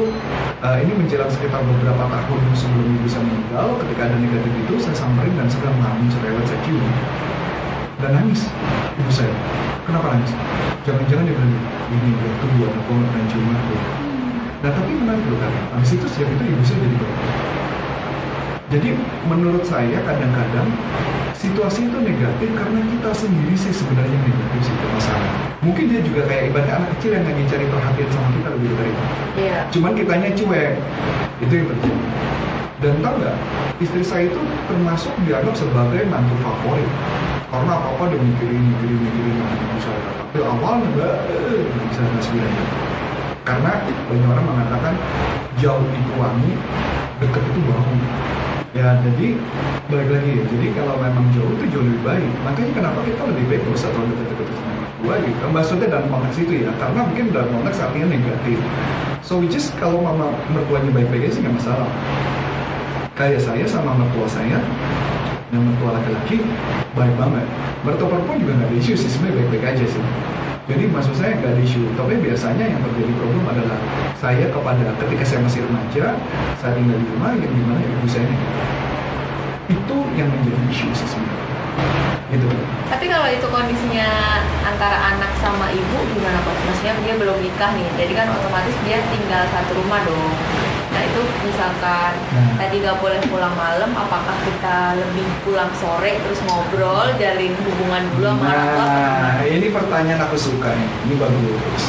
uh, 0.62 0.76
ini 0.78 0.92
menjelang 0.94 1.30
sekitar 1.34 1.60
beberapa 1.66 2.04
tahun 2.08 2.40
sebelum 2.56 2.86
ibu 2.96 3.08
saya 3.10 3.26
meninggal, 3.26 3.66
ketika 3.84 4.02
ada 4.08 4.16
negatif 4.16 4.52
itu 4.56 4.74
saya 4.80 4.96
samperin 4.96 5.34
dan 5.34 5.50
segera 5.50 5.74
mengalami 5.76 6.06
cerewet 6.08 6.46
saya 6.46 6.60
cium 6.64 6.86
dan 8.00 8.10
nangis 8.18 8.40
ibu 8.98 9.10
saya. 9.10 9.34
Kenapa 9.82 10.14
nangis? 10.14 10.32
Jangan-jangan 10.86 11.26
dia 11.26 11.34
bilang 11.34 11.54
ini 11.90 12.10
tua, 12.38 12.68
aku 12.70 12.90
nggak 12.94 13.10
pernah 13.10 13.26
cium 13.26 13.50
aku. 13.50 13.76
Nah 14.62 14.70
tapi 14.70 14.90
menarik 14.94 15.26
loh 15.26 15.38
kan, 15.42 15.52
habis 15.74 15.90
itu 15.98 16.06
sejak 16.06 16.30
itu 16.30 16.42
ibu 16.54 16.62
saya 16.62 16.78
jadi 16.86 16.96
baik. 17.02 17.18
Jadi 18.72 18.88
menurut 19.26 19.64
saya 19.66 19.98
kadang-kadang 20.06 20.70
situasi 21.34 21.90
itu 21.90 21.98
negatif 21.98 22.48
karena 22.54 22.80
kita 22.88 23.10
sendiri 23.10 23.54
sih 23.58 23.74
sebenarnya 23.74 24.16
negatif 24.22 24.60
sih 24.64 24.74
masalah. 24.94 25.32
Mungkin 25.66 25.90
dia 25.90 26.00
juga 26.00 26.30
kayak 26.30 26.54
ibaratnya 26.54 26.74
anak 26.78 26.90
kecil 26.96 27.10
yang 27.18 27.26
lagi 27.26 27.42
cari 27.50 27.66
perhatian 27.66 28.08
sama 28.14 28.28
kita 28.38 28.48
lebih 28.54 28.68
dari 28.78 28.90
itu. 28.94 29.04
Iya. 29.42 29.58
Cuman 29.74 29.92
kitanya 29.98 30.30
cuek. 30.30 30.74
Itu 31.42 31.52
yang 31.58 31.66
terjadi. 31.74 32.02
Dan 32.82 32.94
tau 32.98 33.14
nggak, 33.14 33.36
istri 33.78 34.02
saya 34.02 34.24
itu 34.30 34.40
termasuk 34.66 35.14
dianggap 35.26 35.54
sebagai 35.54 36.02
mantu 36.06 36.34
favorit. 36.42 36.90
Karena 37.52 37.76
apa-apa 37.76 38.08
dia 38.08 38.16
mikirin, 38.16 38.64
mikirin, 38.64 38.96
mikirin 38.96 39.36
mantu 39.44 39.76
saya. 39.84 40.00
Tapi 40.24 40.38
awal 40.40 40.80
nggak, 40.88 41.16
eh, 41.28 41.60
nggak 41.68 41.86
bisa 41.92 42.30
bilang. 42.32 42.56
Karena 43.44 43.72
banyak 44.08 44.28
orang 44.32 44.46
mengatakan 44.48 44.94
jauh 45.60 45.84
itu 45.84 46.12
wangi, 46.16 46.56
deket 47.20 47.42
itu 47.52 47.60
bau. 47.68 47.92
Ya 48.72 48.96
jadi 49.04 49.36
balik 49.92 50.08
lagi 50.08 50.30
ya. 50.32 50.44
Jadi 50.48 50.66
kalau 50.72 50.96
memang 50.96 51.28
jauh 51.36 51.52
itu 51.52 51.64
jauh 51.76 51.84
lebih 51.84 52.00
baik. 52.00 52.32
Makanya 52.40 52.72
kenapa 52.72 52.98
kita 53.04 53.20
lebih 53.28 53.44
baik 53.44 53.60
kalau 53.68 53.78
satu 53.84 54.00
dekat-dekat 54.00 54.56
sama 54.56 54.72
mertua 54.72 55.14
gitu. 55.20 55.44
Maksudnya 55.52 55.86
dalam 55.92 56.06
konteks 56.08 56.36
itu 56.40 56.52
ya. 56.64 56.70
Karena 56.80 57.00
mungkin 57.04 57.24
dalam 57.36 57.48
konteks 57.52 57.78
artinya 57.84 58.08
negatif. 58.16 58.58
So 59.20 59.36
which 59.44 59.60
is 59.60 59.68
kalau 59.76 60.00
mama 60.00 60.32
mertuanya 60.48 60.88
baik-baik 60.88 61.28
aja 61.28 61.36
sih 61.36 61.40
nggak 61.44 61.60
masalah. 61.60 61.90
Kayak 63.12 63.44
saya 63.44 63.64
sama 63.68 63.92
mertua 63.92 64.24
saya 64.24 64.56
yang 65.52 65.62
mertua 65.68 66.00
laki-laki 66.00 66.40
baik 66.96 67.14
banget. 67.20 67.46
Mertua 67.84 68.08
perempuan 68.08 68.40
juga 68.40 68.52
nggak 68.56 68.68
ada 68.72 68.76
isu 68.80 68.92
sih 68.96 69.10
sebenarnya 69.12 69.36
baik-baik 69.44 69.64
aja 69.76 69.84
sih. 69.84 70.04
Jadi 70.64 70.84
maksud 70.88 71.12
saya 71.12 71.36
nggak 71.36 71.52
ada 71.52 71.60
isu, 71.60 71.82
tapi 71.92 72.16
biasanya 72.24 72.64
yang 72.72 72.80
terjadi 72.80 73.12
problem 73.20 73.44
adalah 73.44 73.78
saya 74.16 74.48
kepada 74.48 74.82
ketika 75.04 75.24
saya 75.28 75.40
masih 75.44 75.60
remaja, 75.68 76.16
saya 76.56 76.72
tinggal 76.72 76.96
di 76.96 77.06
rumah 77.12 77.36
yang 77.36 77.52
di 77.52 77.62
mana 77.68 77.80
ibu 77.84 78.08
saya 78.08 78.24
ini. 78.24 78.38
Itu 79.76 79.96
yang 80.16 80.28
menjadi 80.32 80.62
isu 80.72 80.88
sih 80.96 81.06
sebenarnya. 81.12 81.44
Gitu. 82.32 82.48
Tapi 82.88 83.04
kalau 83.12 83.28
itu 83.28 83.44
kondisinya 83.52 84.08
antara 84.64 84.96
anak 85.12 85.36
sama 85.36 85.68
ibu 85.68 85.98
gimana 86.16 86.40
Pak? 86.40 86.56
Maksudnya 86.64 86.96
dia 87.04 87.14
belum 87.20 87.36
nikah 87.44 87.76
nih, 87.76 87.88
jadi 88.00 88.12
kan 88.24 88.26
otomatis 88.32 88.76
dia 88.88 89.04
tinggal 89.12 89.44
satu 89.52 89.76
rumah 89.76 90.00
dong. 90.08 90.32
Nah 90.92 91.02
itu 91.08 91.20
misalkan 91.42 92.12
Nah. 92.32 92.54
tadi 92.60 92.84
nggak 92.84 92.98
boleh 93.00 93.20
pulang 93.28 93.54
malam, 93.56 93.90
apakah 93.96 94.36
kita 94.44 94.96
lebih 94.96 95.26
pulang 95.44 95.72
sore 95.76 96.20
terus 96.20 96.40
ngobrol, 96.44 97.08
jalin 97.16 97.52
hubungan 97.56 98.02
dulu 98.12 98.24
sama 98.28 98.44
orang 98.44 98.68
tua? 98.68 98.84
Nah, 98.86 99.42
ini 99.48 99.66
pertanyaan 99.72 100.20
aku 100.28 100.36
suka 100.36 100.70
nih. 100.72 100.90
Ini 101.08 101.14
bagus. 101.16 101.82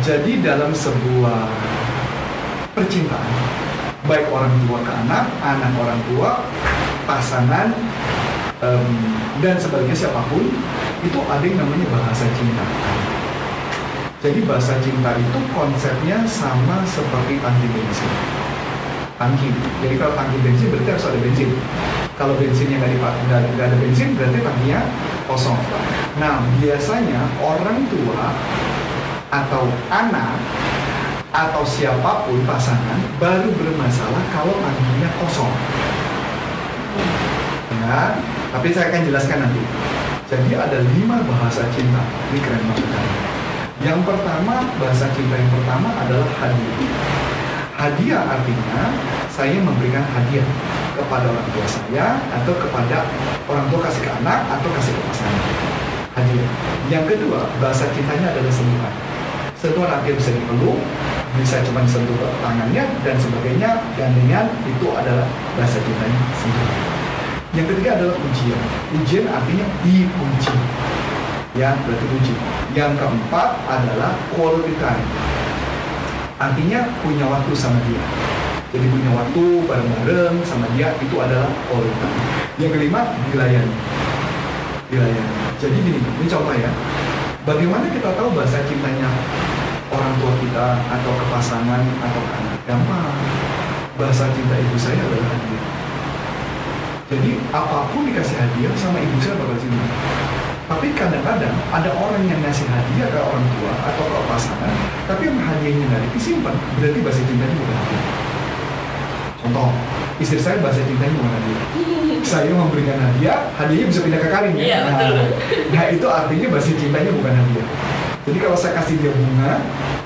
Jadi 0.00 0.32
dalam 0.40 0.72
sebuah 0.72 1.44
percintaan, 2.72 3.32
baik 4.08 4.32
orang 4.32 4.52
tua 4.64 4.78
ke 4.80 4.92
anak, 5.04 5.24
anak 5.44 5.70
orang 5.76 6.00
tua, 6.08 6.30
pasangan, 7.04 7.68
em, 8.64 8.86
dan 9.44 9.60
sebagainya 9.60 9.96
siapa 9.96 10.24
pun, 10.32 10.44
itu 11.04 11.18
ada 11.28 11.44
yang 11.44 11.60
namanya 11.60 11.86
bahasa 11.92 12.24
cinta. 12.32 12.64
Jadi 14.20 14.44
bahasa 14.44 14.76
cinta 14.84 15.16
itu 15.16 15.40
konsepnya 15.56 16.20
sama 16.28 16.84
seperti 16.84 17.40
tangki 17.40 17.68
bensin. 17.72 18.12
Tangki. 19.16 19.48
Jadi 19.80 19.96
kalau 19.96 20.12
tangki 20.12 20.36
bensin 20.44 20.68
berarti 20.68 20.92
harus 20.92 21.08
ada 21.08 21.18
bensin. 21.24 21.48
Kalau 22.20 22.36
bensinnya 22.36 22.84
nggak 22.84 22.92
dipakai, 23.00 23.20
nggak 23.56 23.64
ada 23.72 23.76
bensin 23.80 24.12
berarti 24.12 24.44
tangkinya 24.44 24.80
kosong. 25.24 25.56
Nah 26.20 26.44
biasanya 26.60 27.32
orang 27.40 27.88
tua 27.88 28.36
atau 29.32 29.72
anak 29.88 30.36
atau 31.32 31.64
siapa 31.64 32.28
pun 32.28 32.44
pasangan 32.44 33.00
baru 33.16 33.48
bermasalah 33.56 34.24
kalau 34.36 34.52
tangkinya 34.52 35.08
kosong. 35.16 35.52
Ya, 37.88 38.20
tapi 38.52 38.68
saya 38.68 38.92
akan 38.92 39.00
jelaskan 39.08 39.48
nanti. 39.48 39.64
Jadi 40.28 40.52
ada 40.60 40.84
lima 40.92 41.24
bahasa 41.24 41.64
cinta. 41.72 42.04
Ini 42.04 42.38
keren 42.44 42.68
banget? 42.68 43.29
Yang 43.80 44.04
pertama, 44.04 44.60
bahasa 44.76 45.08
cinta 45.16 45.40
yang 45.40 45.48
pertama 45.56 45.88
adalah 46.04 46.28
hadiah. 46.36 46.76
Hadiah 47.80 48.22
artinya 48.28 48.92
saya 49.32 49.56
memberikan 49.56 50.04
hadiah 50.04 50.44
kepada 51.00 51.32
orang 51.32 51.48
tua 51.48 51.64
saya 51.64 52.20
atau 52.28 52.52
kepada 52.60 53.08
orang 53.48 53.64
tua 53.72 53.80
kasih 53.88 54.04
ke 54.04 54.10
anak 54.20 54.44
atau 54.52 54.68
kasih 54.76 54.92
ke 54.92 55.00
pasangan. 55.00 55.44
Hadiah. 56.12 56.50
Yang 56.92 57.04
kedua, 57.16 57.48
bahasa 57.56 57.88
cintanya 57.96 58.36
adalah 58.36 58.52
sentuhan. 58.52 58.94
Sentuhan 59.56 59.88
artinya 59.96 60.16
bisa 60.20 60.30
dipeluk, 60.36 60.80
bisa 61.40 61.56
cuma 61.64 61.80
sentuh 61.88 62.20
tangannya 62.44 62.84
dan 63.00 63.16
sebagainya, 63.16 63.80
gandengan 63.96 64.44
itu 64.68 64.86
adalah 64.92 65.24
bahasa 65.56 65.80
cintanya 65.80 66.20
sentuhan. 66.36 66.78
Yang 67.56 67.66
ketiga 67.72 67.90
adalah 67.96 68.16
ujian. 68.28 68.60
Ujian 68.92 69.24
artinya 69.24 69.64
diuji. 69.80 70.56
Ya, 71.58 71.74
berarti 71.82 72.06
uji. 72.14 72.34
Yang 72.78 73.02
keempat 73.02 73.48
adalah 73.66 74.14
quality 74.30 74.74
time. 74.78 75.06
Artinya 76.38 76.80
punya 77.02 77.26
waktu 77.26 77.52
sama 77.58 77.82
dia. 77.90 77.98
Jadi 78.70 78.86
punya 78.86 79.10
waktu 79.18 79.42
bareng-bareng 79.66 80.46
sama 80.46 80.70
dia 80.78 80.94
itu 81.02 81.16
adalah 81.18 81.50
quality 81.66 81.96
time. 81.98 82.22
Yang 82.62 82.70
kelima, 82.78 83.00
dilayani. 83.34 83.76
Dilayani. 84.94 85.34
Jadi 85.58 85.76
gini, 85.82 85.98
ini 85.98 86.26
contoh 86.30 86.54
ya. 86.54 86.70
Bagaimana 87.42 87.90
kita 87.90 88.14
tahu 88.14 88.30
bahasa 88.30 88.62
cintanya 88.70 89.10
orang 89.90 90.12
tua 90.22 90.32
kita 90.38 90.66
atau 90.86 91.12
ke 91.18 91.24
pasangan 91.34 91.82
atau 91.82 92.22
anak? 92.30 92.62
Gampang. 92.62 93.10
Bahasa 93.98 94.30
cinta 94.30 94.54
ibu 94.54 94.78
saya 94.78 95.02
adalah 95.02 95.34
hadiah. 95.34 95.64
Jadi 97.10 97.30
apa 97.50 97.90
pun 97.90 98.06
dikasih 98.06 98.38
hadiah 98.38 98.70
sama 98.78 99.02
ibu 99.02 99.18
saya 99.18 99.34
bakal 99.34 99.58
cinta. 99.58 99.82
Tapi 100.70 100.86
kadang-kadang 100.94 101.50
ada 101.74 101.90
orang 101.98 102.22
yang 102.30 102.38
ngasih 102.46 102.62
hadiah 102.70 103.10
ke 103.10 103.18
orang 103.18 103.42
tua 103.58 103.74
atau 103.90 104.06
ke 104.06 104.20
pasangan, 104.30 104.70
tapi 105.10 105.26
yang 105.26 105.42
hadiahnya 105.42 105.82
nggak 105.82 106.14
disimpan, 106.14 106.54
berarti 106.78 106.98
bahasa 107.02 107.20
cintanya 107.26 107.56
bukan 107.58 107.74
hadiah. 107.74 108.04
Contoh, 109.42 109.68
istri 110.22 110.38
saya 110.38 110.62
bahasa 110.62 110.86
cintanya 110.86 111.10
bukan 111.18 111.32
hadiah. 111.34 111.62
Saya 112.30 112.52
memberikan 112.54 113.00
hadiah, 113.00 113.50
hadiahnya 113.58 113.86
bisa 113.90 114.00
pindah 114.04 114.20
ke 114.20 114.28
Karin 114.28 114.52
ya. 114.54 114.62
Iya, 114.62 114.78
nah, 114.84 114.92
betul. 114.92 115.14
nah, 115.72 115.84
itu 115.88 116.06
artinya 116.06 116.46
bahasa 116.54 116.70
cintanya 116.76 117.10
bukan 117.18 117.32
hadiah. 117.34 117.66
Jadi 118.28 118.38
kalau 118.38 118.56
saya 118.60 118.72
kasih 118.76 118.94
dia 119.00 119.10
bunga, 119.16 119.52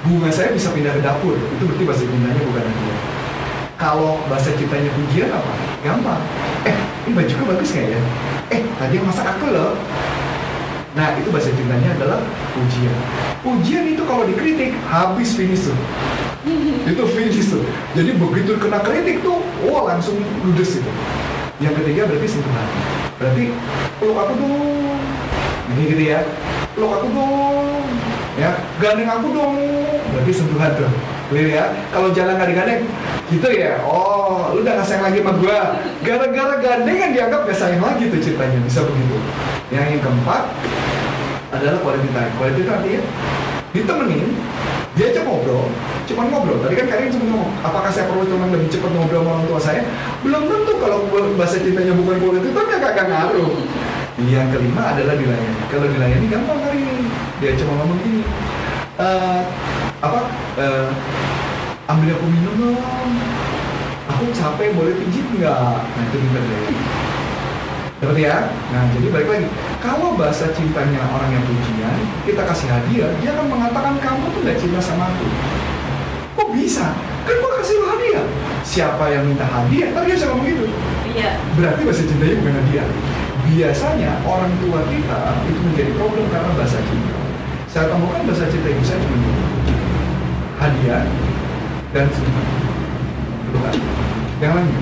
bunga 0.06 0.30
saya 0.30 0.54
bisa 0.54 0.70
pindah 0.72 0.94
ke 0.94 1.02
dapur, 1.04 1.34
itu 1.36 1.62
berarti 1.66 1.84
bahasa 1.84 2.04
cintanya 2.08 2.40
bukan 2.40 2.64
hadiah. 2.64 2.98
Kalau 3.74 4.22
bahasa 4.32 4.54
cintanya 4.56 4.88
pujian 4.96 5.28
apa? 5.28 5.52
Gampang. 5.84 6.22
Eh, 6.64 6.76
ini 7.04 7.12
bajuku 7.12 7.42
bagus 7.44 7.68
nggak 7.74 7.86
ya? 7.92 8.00
Eh, 8.54 8.60
tadi 8.78 8.96
masak 9.02 9.26
aku 9.28 9.52
loh. 9.52 9.76
Nah, 10.94 11.18
itu 11.18 11.26
bahasa 11.34 11.50
cintanya 11.50 11.90
adalah 11.98 12.22
pujian. 12.54 12.94
Pujian 13.42 13.84
itu 13.98 14.02
kalau 14.06 14.30
dikritik, 14.30 14.78
habis 14.86 15.34
finish 15.34 15.66
tuh. 15.66 15.74
itu 16.86 17.02
finish 17.10 17.50
tuh. 17.50 17.66
Jadi 17.98 18.14
begitu 18.14 18.54
kena 18.62 18.78
kritik 18.78 19.18
tuh, 19.26 19.42
wah 19.66 19.90
langsung 19.90 20.14
ludes 20.46 20.78
itu. 20.78 20.92
Yang 21.58 21.82
ketiga 21.82 22.06
berarti 22.06 22.28
sentuhan. 22.30 22.66
Berarti 23.18 23.44
peluk 23.98 24.18
aku 24.22 24.32
dong. 24.38 24.98
Ini 25.74 25.82
gitu 25.90 26.04
ya. 26.14 26.20
Peluk 26.78 26.90
aku 26.94 27.06
dong. 27.10 27.66
Ya, 28.38 28.50
gandeng 28.78 29.10
aku 29.10 29.26
dong. 29.34 29.54
Berarti 30.14 30.30
sentuhan 30.30 30.70
tuh. 30.78 30.90
Clear 31.32 31.48
ya. 31.48 31.64
Kalau 31.88 32.12
jalan 32.12 32.36
nggak 32.36 32.50
digandeng, 32.52 32.82
gitu 33.32 33.48
ya. 33.48 33.80
Oh, 33.84 34.52
lu 34.52 34.60
udah 34.60 34.72
nggak 34.76 34.86
sayang 34.86 35.04
lagi 35.08 35.18
sama 35.24 35.32
gua. 35.40 35.60
Gara-gara 36.04 36.54
gandengan 36.60 37.10
dianggap 37.16 37.40
nggak 37.48 37.58
sayang 37.58 37.82
lagi 37.82 38.12
tuh 38.12 38.20
ceritanya. 38.20 38.58
Bisa 38.64 38.80
begitu. 38.84 39.16
Yang 39.72 39.86
yang 39.96 40.02
keempat 40.04 40.42
adalah 41.54 41.78
quality 41.80 42.08
time. 42.12 42.32
Quality 42.36 42.62
time 42.66 42.76
artinya 42.76 43.00
ditemenin, 43.74 44.30
diajak 44.94 45.26
ngobrol, 45.26 45.66
cuman 46.06 46.30
ngobrol. 46.30 46.62
Tadi 46.62 46.74
kan 46.78 46.86
Karin 46.86 47.10
cuma 47.10 47.26
ngomong, 47.26 47.50
apakah 47.66 47.90
saya 47.90 48.06
perlu 48.06 48.22
cuma 48.22 48.46
lebih 48.46 48.70
cepat 48.70 48.90
ngobrol 48.94 49.26
sama 49.26 49.30
orang 49.34 49.46
tua 49.50 49.58
saya? 49.58 49.82
Belum 50.22 50.46
tentu 50.46 50.72
kalau 50.78 51.10
bahasa 51.34 51.58
cintanya 51.58 51.90
bukan 51.98 52.22
quality 52.22 52.54
time 52.54 52.70
ya 52.70 52.78
kagak 52.78 53.06
ngaruh. 53.10 53.50
Yang 54.14 54.46
kelima 54.54 54.94
adalah 54.94 55.18
dilayani. 55.18 55.58
Kalau 55.74 55.86
dilayani 55.90 56.26
gampang 56.30 56.58
Karin. 56.62 57.02
Dia 57.42 57.50
cuma 57.58 57.72
ngomong 57.82 57.98
gini, 57.98 58.22
"Eh, 58.94 59.40
apa? 60.10 60.20
eh, 60.60 60.88
ambil 61.88 62.08
aku 62.16 62.26
minum 62.28 62.54
dong. 62.60 62.78
Aku 64.04 64.28
capek, 64.36 64.76
boleh 64.76 64.94
pijit 65.00 65.26
nggak? 65.40 65.80
Nah 65.80 66.02
itu 66.08 66.16
minta 66.20 66.40
dilayani. 66.44 66.76
Seperti 68.04 68.28
ya? 68.28 68.52
Nah, 68.68 68.84
jadi 68.92 69.08
balik 69.08 69.28
lagi. 69.32 69.48
Kalau 69.80 70.12
bahasa 70.12 70.52
cintanya 70.52 71.08
orang 71.08 71.30
yang 71.32 71.44
pujian, 71.48 71.96
kita 72.28 72.44
kasih 72.44 72.68
hadiah, 72.68 73.08
dia 73.16 73.32
akan 73.32 73.48
mengatakan 73.48 73.96
kamu 73.96 74.28
tuh 74.28 74.40
gak 74.44 74.60
cinta 74.60 74.76
sama 74.76 75.08
aku. 75.08 75.24
Kok 76.36 76.48
bisa? 76.52 76.92
Kan 77.24 77.40
gua 77.40 77.64
kasih 77.64 77.80
lo 77.80 77.86
hadiah. 77.96 78.26
Siapa 78.60 79.04
yang 79.08 79.24
minta 79.24 79.48
hadiah? 79.48 79.88
Tadi 79.96 80.12
dia 80.12 80.26
ngomong 80.28 80.44
gitu. 80.44 80.64
Iya. 81.16 81.30
Berarti 81.56 81.80
bahasa 81.80 82.02
cintanya 82.04 82.36
bukan 82.44 82.54
hadiah. 82.60 82.88
Biasanya 83.44 84.10
orang 84.28 84.52
tua 84.60 84.80
kita 84.84 85.20
itu 85.48 85.60
menjadi 85.64 85.90
problem 85.96 86.26
karena 86.28 86.50
bahasa 86.60 86.78
cinta. 86.84 87.16
Saya 87.72 87.88
temukan 87.88 88.20
bahasa 88.28 88.44
cinta 88.52 88.68
ibu 88.68 88.84
saya 88.84 89.00
cuma. 89.00 89.43
Hadiah 90.58 91.04
dan 91.94 92.06
sentuhan. 92.10 92.46
Itu 93.50 93.58
kan? 93.58 93.74
Yang 94.42 94.52
lainnya. 94.58 94.80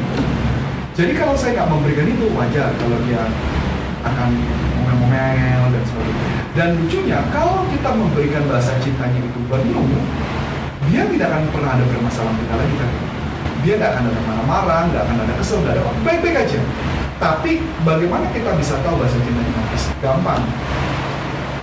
Jadi 0.92 1.12
kalau 1.16 1.32
saya 1.32 1.50
nggak 1.56 1.70
memberikan 1.72 2.06
itu 2.08 2.26
wajar 2.36 2.68
kalau 2.76 2.98
dia 3.08 3.24
akan 4.04 4.28
ngomel-ngomel 4.76 5.62
dan 5.72 5.82
sebagainya. 5.88 6.28
Dan 6.52 6.68
lucunya 6.76 7.18
kalau 7.32 7.64
kita 7.72 7.90
memberikan 7.96 8.44
bahasa 8.44 8.76
cintanya 8.84 9.24
itu 9.24 9.40
penuh, 9.48 9.88
dia 10.92 11.02
tidak 11.08 11.28
akan 11.32 11.44
pernah 11.48 11.70
ada 11.80 11.84
permasalahan 11.88 12.36
kita 12.36 12.54
lagi 12.60 12.74
kan. 12.76 12.90
Dia 13.62 13.72
nggak 13.78 13.90
akan 13.94 14.04
ada 14.10 14.20
marah-marah, 14.26 14.80
nggak 14.92 15.02
akan 15.06 15.16
ada 15.24 15.34
kesel, 15.40 15.58
nggak 15.64 15.74
ada 15.78 15.82
apa. 15.86 15.92
baik-baik 16.04 16.36
aja. 16.44 16.60
Tapi 17.22 17.50
bagaimana 17.86 18.26
kita 18.34 18.50
bisa 18.58 18.74
tahu 18.82 18.98
bahasa 18.98 19.16
cintanya 19.22 19.52
bagus? 19.54 19.82
Gampang. 20.02 20.42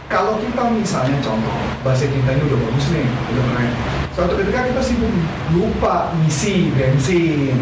Kalau 0.09 0.41
kita 0.41 0.63
misalnya 0.73 1.21
contoh 1.21 1.57
bahasa 1.85 2.09
cintanya 2.09 2.41
udah 2.49 2.59
bagus 2.65 2.85
nih, 2.89 3.05
udah 3.05 3.43
keren. 3.53 3.71
Suatu 4.19 4.35
ketika 4.35 4.67
kita 4.67 4.83
sibuk 4.83 5.07
lupa 5.55 6.11
ngisi 6.19 6.75
bensin, 6.75 7.55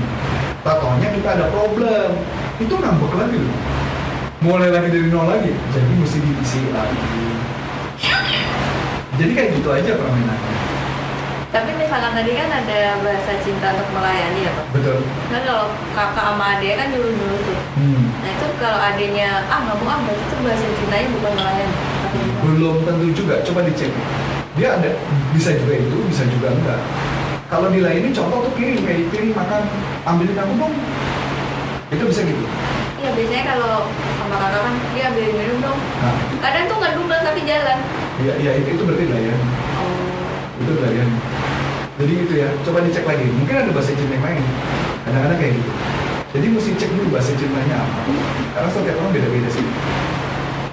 tatonya 0.66 1.14
kita 1.14 1.38
ada 1.38 1.54
problem, 1.54 2.18
itu 2.58 2.74
ngambek 2.74 3.14
lagi 3.14 3.38
loh. 3.38 3.58
Mulai 4.42 4.74
lagi 4.74 4.90
dari 4.90 5.06
nol 5.14 5.30
lagi, 5.30 5.54
jadi 5.54 5.94
mesti 6.02 6.18
diisi 6.18 6.66
lagi. 6.74 6.98
Jadi 9.22 9.32
kayak 9.38 9.50
gitu 9.54 9.70
aja 9.70 10.02
permainannya. 10.02 10.54
Tapi 11.54 11.78
misalkan 11.78 12.18
tadi 12.18 12.32
kan 12.34 12.50
ada 12.50 13.06
bahasa 13.06 13.38
cinta 13.46 13.78
untuk 13.78 13.94
melayani 13.94 14.50
ya 14.50 14.52
Pak? 14.58 14.66
Betul. 14.74 14.98
Kan 15.30 15.42
kalau 15.46 15.70
kakak 15.94 16.26
sama 16.26 16.58
adek 16.58 16.74
kan 16.74 16.88
dulu-dulu 16.90 17.38
tuh. 17.46 17.60
Hmm. 17.78 18.18
Nah 18.26 18.30
itu 18.34 18.46
kalau 18.58 18.82
adanya 18.82 19.46
ah 19.46 19.62
nggak 19.62 19.78
mau 19.78 19.94
ah 19.94 20.00
berarti 20.10 20.26
itu 20.26 20.36
bahasa 20.42 20.66
cintanya 20.74 21.08
bukan 21.22 21.34
melayani. 21.38 21.76
Belum 22.42 22.76
tentu 22.82 23.06
juga 23.14 23.46
coba 23.46 23.62
dicek 23.62 23.94
dia 24.58 24.74
ada 24.74 24.90
bisa 25.38 25.54
juga 25.54 25.74
itu 25.78 25.98
bisa 26.10 26.24
juga 26.26 26.50
enggak. 26.50 26.82
Kalau 27.48 27.72
dilayani 27.72 28.10
contoh 28.12 28.44
tuh 28.44 28.52
piring 28.58 28.82
kayak 28.84 29.08
piring 29.14 29.32
makan 29.38 29.62
ambilin 30.04 30.36
aku 30.36 30.54
dong. 30.58 30.74
Itu 31.94 32.04
bisa 32.10 32.22
gitu? 32.26 32.44
Iya 32.98 33.10
biasanya 33.14 33.44
kalau 33.56 33.74
sama 34.18 34.36
kakak 34.42 34.62
kan 34.66 34.74
dia 34.98 35.04
ambil 35.14 35.26
minum 35.32 35.58
dong. 35.62 35.80
nah 36.02 36.16
Kadang 36.42 36.66
tuh 36.66 36.76
nggak 36.82 36.94
duduk 36.98 37.20
tapi 37.22 37.42
jalan. 37.46 37.78
ya, 38.18 38.34
ya 38.42 38.52
itu, 38.58 38.70
itu 38.74 38.82
berarti 38.82 39.04
dilayani 39.06 39.46
Oh. 39.78 40.58
itu 40.58 40.72
dilayani 40.74 41.16
jadi 41.98 42.14
itu 42.14 42.34
ya 42.38 42.50
coba 42.62 42.86
dicek 42.86 43.06
lagi. 43.10 43.26
Mungkin 43.26 43.56
ada 43.58 43.72
bahasa 43.74 43.90
cinta 43.90 44.14
yang 44.14 44.22
lain. 44.22 44.46
Kadang-kadang 45.02 45.40
kayak 45.42 45.54
gitu. 45.58 45.72
Jadi 46.30 46.46
mesti 46.54 46.72
cek 46.78 46.92
dulu 46.94 47.10
bahasa 47.10 47.34
cintanya 47.34 47.76
apa. 47.82 48.02
Karena 48.54 48.70
setiap 48.70 48.96
orang 49.02 49.14
beda-beda 49.18 49.50
sih 49.50 49.66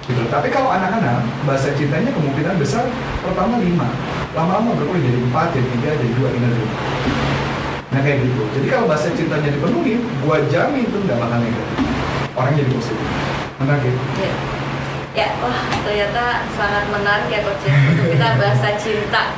gitu. 0.05 0.21
Tapi 0.29 0.47
kalau 0.53 0.69
anak-anak 0.69 1.25
bahasa 1.49 1.73
cintanya 1.73 2.13
kemungkinan 2.13 2.55
besar 2.61 2.85
pertama 3.25 3.57
lima, 3.57 3.89
lama-lama 4.37 4.77
berkurang 4.77 5.01
jadi 5.01 5.19
empat, 5.29 5.47
jadi 5.57 5.67
tiga, 5.77 5.89
jadi 5.97 6.13
dua, 6.13 6.29
tiga, 6.29 6.47
dua. 6.49 6.69
Nah 7.95 7.99
kayak 8.03 8.17
gitu. 8.21 8.41
Jadi 8.59 8.67
kalau 8.69 8.85
bahasa 8.85 9.07
cintanya 9.13 9.49
dipenuhi, 9.49 10.03
gua 10.21 10.37
jamin 10.51 10.85
itu 10.85 10.97
nggak 11.05 11.17
bakal 11.17 11.37
negatif. 11.41 11.79
Orang 12.35 12.53
jadi 12.53 12.71
positif. 12.75 13.09
Menarik. 13.57 13.87
ya? 13.87 13.95
Ya. 14.29 14.33
Ya, 15.15 15.31
wah 15.39 15.55
ternyata 15.87 16.43
sangat 16.59 16.91
menarik 16.91 17.31
ya 17.31 17.39
coach 17.39 17.63
ya 17.63 17.71
untuk 17.87 18.11
kita 18.11 18.35
bahasa 18.35 18.75
cinta. 18.75 19.31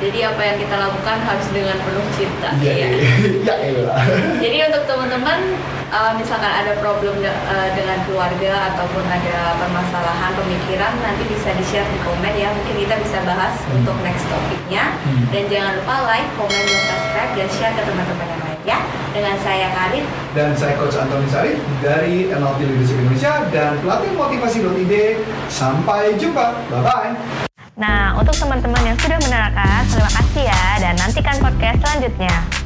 Jadi 0.00 0.24
apa 0.24 0.40
yang 0.40 0.56
kita 0.56 0.72
lakukan 0.80 1.20
harus 1.20 1.46
dengan 1.52 1.76
penuh 1.84 2.06
cinta. 2.16 2.48
Iya, 2.56 2.72
ya. 2.72 2.88
iya, 2.96 2.96
iya, 3.44 3.54
iya. 3.76 3.92
Jadi 4.40 4.56
untuk 4.72 4.88
teman-teman 4.88 5.38
uh, 5.88 6.12
misalkan 6.14 6.48
ada 6.48 6.72
problem 6.78 7.18
de- 7.18 7.40
uh, 7.46 7.68
dengan 7.72 7.98
keluarga 8.04 8.72
ataupun 8.72 9.04
ada 9.04 9.56
permasalahan 9.56 10.32
pemikiran 10.34 10.92
nanti 10.98 11.24
bisa 11.26 11.52
di-share 11.52 11.86
di 11.86 11.98
komen 12.02 12.32
ya 12.32 12.48
mungkin 12.50 12.76
kita 12.78 12.94
bisa 12.98 13.18
bahas 13.22 13.54
Hmm. 13.64 13.80
untuk 13.80 13.96
next 14.00 14.24
topiknya 14.26 14.94
Hmm. 15.02 15.26
dan 15.28 15.42
jangan 15.46 15.72
lupa 15.76 15.94
like, 16.04 16.28
komen, 16.34 16.62
dan 16.62 16.80
subscribe 16.84 17.32
dan 17.34 17.48
share 17.50 17.74
ke 17.74 17.82
teman-teman 17.82 18.26
yang 18.26 18.42
lain 18.42 18.60
ya. 18.64 18.78
Dengan 19.08 19.34
saya 19.40 19.72
Karin, 19.72 20.04
Dan 20.30 20.52
saya 20.52 20.76
Coach 20.76 20.94
Antoni 20.94 21.26
Sarif 21.26 21.58
dari 21.80 22.28
NLP 22.28 22.60
Leadership 22.62 23.00
Indonesia 23.00 23.40
dan 23.48 23.80
pelatih 23.80 24.12
motivasi.id. 24.14 24.94
Sampai 25.48 26.14
jumpa. 26.14 26.54
Bye-bye. 26.68 27.16
Nah, 27.74 28.14
untuk 28.14 28.36
teman-teman 28.36 28.82
yang 28.84 28.98
sudah 29.00 29.18
menerangkan, 29.18 29.82
terima 29.88 30.10
kasih 30.12 30.44
ya 30.44 30.64
dan 30.78 30.94
nantikan 30.94 31.36
podcast 31.40 31.78
selanjutnya. 31.80 32.57